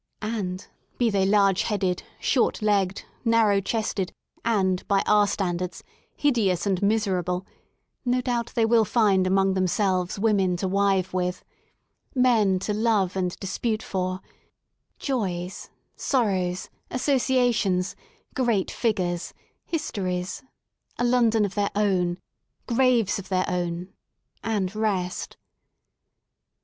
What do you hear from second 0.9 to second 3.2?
be they large headed, short legged,